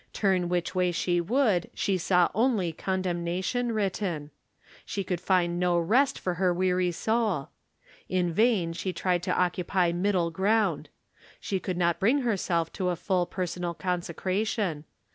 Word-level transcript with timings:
Turn 0.13 0.49
which 0.49 0.73
way 0.73 0.91
she 0.91 1.21
would, 1.21 1.69
she 1.75 1.95
saw 1.95 2.27
only 2.33 2.73
condemnation 2.73 3.71
written. 3.71 4.31
She 4.83 5.03
could 5.03 5.21
find 5.21 5.59
no 5.59 5.77
rest 5.77 6.17
for 6.17 6.33
her 6.41 6.51
weary 6.51 6.89
soul. 6.91 7.49
In 8.09 8.33
vain 8.33 8.73
she 8.73 8.93
tried 8.93 9.21
to 9.21 9.39
oc 9.39 9.53
cupy 9.57 9.93
middle 9.93 10.31
ground. 10.31 10.89
She 11.39 11.59
could 11.59 11.77
not 11.77 11.99
bring 11.99 12.21
her 12.21 12.35
self 12.35 12.73
to 12.73 12.89
a 12.89 12.95
full 12.95 13.27
personal 13.27 13.75
consecration. 13.75 14.85